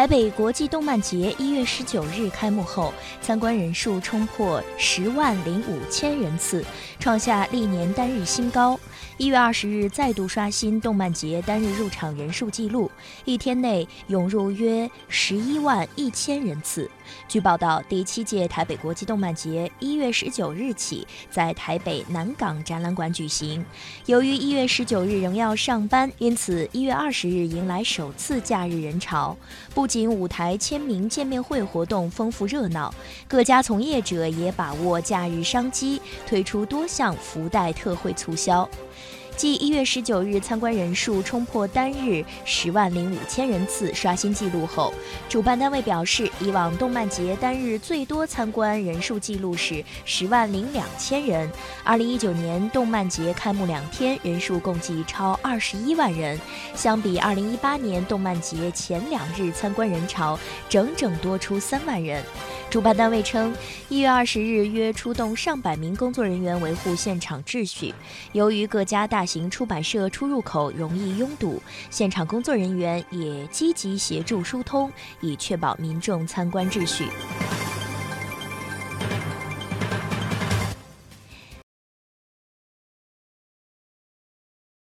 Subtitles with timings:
[0.00, 6.64] 台北国际动漫节一月十九日开幕后，参观人数冲破十万零五千人次，
[6.98, 8.80] 创下历年单日新高。
[9.18, 12.90] 一月二十日再度刷新动漫节单日入场人数纪录，
[13.26, 16.90] 一天内涌入约十一万一千人次。
[17.28, 23.62] 据报道，第七届台北国际动漫节一月十九日起在台北南港展览馆举行。
[24.06, 29.36] 由于一月十九日仍要上班，因此一月二十日迎来首次假日人潮。
[29.74, 32.94] 不仅舞台签名见面会活动丰富热闹，
[33.26, 38.70] 各家从业者也把握假日商机，推出多项福袋特惠促销。
[39.36, 44.92] 继一月十九日参观人数冲破单日十万零五千人次刷新纪录后，
[45.28, 51.50] 主办单位表示，以往动漫节单日最多参观人数记录是十万零两千人。
[51.82, 56.38] 二零一九年动漫节开幕两天，人数共计超二十一万人，
[56.74, 62.22] 相比二零一八年动漫节前两日参观人潮，整整多出三万人。
[62.70, 63.52] 主办单位称，
[63.88, 67.92] 一月二十日约出动上百名工作人员维护现场秩序。
[68.30, 74.88] 由于各家大型出版社出入口容易拥堵，现场工作人员也积极协助疏通，
[75.20, 77.06] 以确保民众参观秩序。